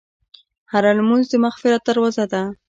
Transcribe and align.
هره 0.71 0.91
لمونځ 0.97 1.25
د 1.29 1.33
مغفرت 1.45 1.81
دروازه 1.85 2.25
ده. 2.31 2.41